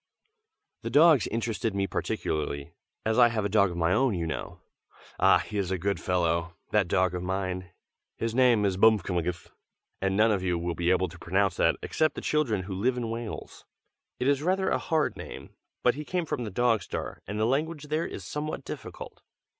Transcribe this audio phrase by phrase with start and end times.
[0.81, 2.73] The dogs interested me particularly,
[3.05, 4.59] as I have a dog of my own, you know.
[5.19, 5.37] Ah!
[5.37, 7.69] he is a good fellow, that dog of mine!
[8.17, 9.51] His name is Bmfkmgth,
[10.01, 12.97] and none of you will be able to pronounce that, except the children who live
[12.97, 13.63] in Wales.
[14.19, 15.51] It is rather a hard name,
[15.83, 19.21] but he came from the Dog Star, and the language there is somewhat difficult.